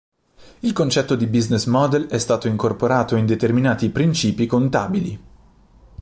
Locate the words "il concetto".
0.61-1.13